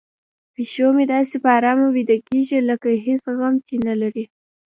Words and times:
پیشو 0.53 0.87
مې 0.95 1.05
داسې 1.13 1.35
په 1.43 1.49
ارامه 1.57 1.87
ویده 1.95 2.17
کیږي 2.27 2.59
لکه 2.69 2.89
هیڅ 3.05 3.23
غم 3.37 3.55
چې 3.67 3.75
نه 3.87 3.93
لري. 4.01 4.23